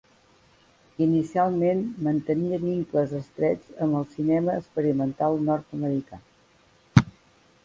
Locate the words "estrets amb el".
3.19-4.09